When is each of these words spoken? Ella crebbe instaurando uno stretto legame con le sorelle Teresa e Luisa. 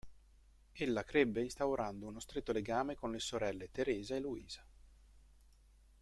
Ella 0.73 1.03
crebbe 1.03 1.43
instaurando 1.43 2.07
uno 2.07 2.19
stretto 2.19 2.51
legame 2.51 2.95
con 2.95 3.11
le 3.11 3.19
sorelle 3.19 3.69
Teresa 3.69 4.15
e 4.15 4.19
Luisa. 4.19 4.65